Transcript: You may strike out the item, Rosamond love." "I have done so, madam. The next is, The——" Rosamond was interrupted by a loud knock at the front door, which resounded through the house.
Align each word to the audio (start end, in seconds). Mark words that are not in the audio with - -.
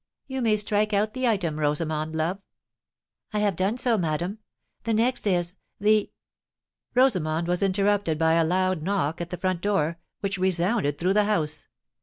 You 0.25 0.41
may 0.41 0.57
strike 0.57 0.93
out 0.93 1.13
the 1.13 1.27
item, 1.27 1.59
Rosamond 1.59 2.15
love." 2.15 2.41
"I 3.33 3.37
have 3.37 3.55
done 3.55 3.77
so, 3.77 3.99
madam. 3.99 4.39
The 4.83 4.95
next 4.95 5.27
is, 5.27 5.53
The——" 5.79 6.09
Rosamond 6.95 7.47
was 7.47 7.61
interrupted 7.61 8.17
by 8.17 8.33
a 8.33 8.43
loud 8.43 8.81
knock 8.81 9.21
at 9.21 9.29
the 9.29 9.37
front 9.37 9.61
door, 9.61 9.99
which 10.21 10.39
resounded 10.39 10.97
through 10.97 11.13
the 11.13 11.25
house. 11.25 11.67